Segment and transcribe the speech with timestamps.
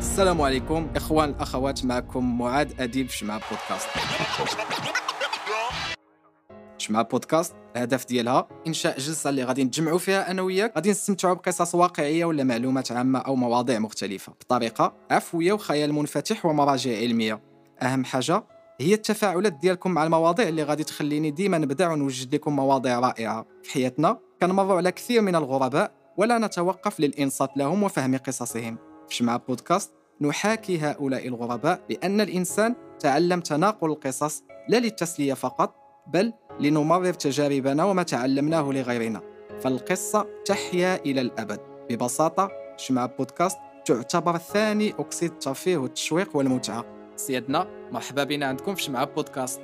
[0.00, 3.88] السلام عليكم إخوان الاخوات معكم معاذ أديب في شمعة بودكاست.
[6.78, 10.72] شمعة بودكاست الهدف ديالها إنشاء جلسة اللي غادي نتجمعوا فيها أنا وياك.
[10.76, 14.32] غادي نستمتعوا بقصص واقعية ولا معلومات عامة أو مواضيع مختلفة.
[14.32, 17.42] بطريقة عفوية وخيال منفتح ومراجع علمية.
[17.82, 18.44] أهم حاجة
[18.80, 23.46] هي التفاعلات ديالكم مع المواضيع اللي غادي تخليني ديما نبدع ونوجد لكم مواضيع رائعة.
[23.62, 28.89] في حياتنا كنمروا على كثير من الغرباء ولا نتوقف للإنصات لهم وفهم قصصهم.
[29.10, 35.74] في شمعة بودكاست نحاكي هؤلاء الغرباء لأن الإنسان تعلم تناقل القصص لا للتسلية فقط
[36.06, 39.20] بل لنمرر تجاربنا وما تعلمناه لغيرنا.
[39.60, 41.60] فالقصة تحيا إلى الأبد.
[41.90, 46.84] ببساطة شمعة بودكاست تعتبر ثاني أكسيد الترفيه والتشويق والمتعة.
[47.16, 49.60] سيدنا مرحبا بنا عندكم في شمعة بودكاست.